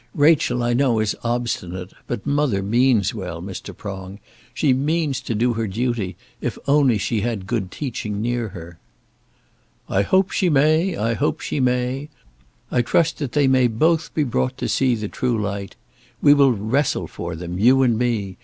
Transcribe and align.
Rachel 0.15 0.63
I 0.63 0.73
know 0.73 0.97
is 0.97 1.15
obstinate, 1.23 1.93
but 2.07 2.25
mother 2.25 2.63
means 2.63 3.13
well, 3.13 3.39
Mr. 3.39 3.77
Prong. 3.77 4.17
She 4.51 4.73
means 4.73 5.21
to 5.21 5.35
do 5.35 5.53
her 5.53 5.67
duty, 5.67 6.15
if 6.41 6.57
only 6.67 6.97
she 6.97 7.21
had 7.21 7.45
good 7.45 7.69
teaching 7.69 8.19
near 8.19 8.47
her." 8.47 8.79
"I 9.87 10.01
hope 10.01 10.31
she 10.31 10.49
may, 10.49 10.97
I 10.97 11.13
hope 11.13 11.39
she 11.39 11.59
may. 11.59 12.09
I 12.71 12.81
trust 12.81 13.19
that 13.19 13.33
they 13.33 13.45
may 13.45 13.67
both 13.67 14.11
be 14.15 14.23
brought 14.23 14.57
to 14.57 14.67
see 14.67 14.95
the 14.95 15.07
true 15.07 15.39
light. 15.39 15.75
We 16.19 16.33
will 16.33 16.51
wrestle 16.53 17.05
for 17.05 17.35
them, 17.35 17.59
you 17.59 17.83
and 17.83 17.95
me. 17.95 18.37